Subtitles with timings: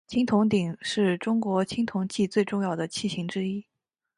[0.07, 3.63] 青铜鼎是中国青铜器最重要的器形之一。